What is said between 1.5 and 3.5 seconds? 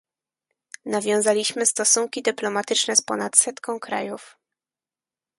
stosunki dyplomatyczne z ponad